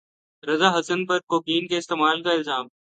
[0.43, 2.65] رضا حسن پر کوکین کے استعمال کا الزام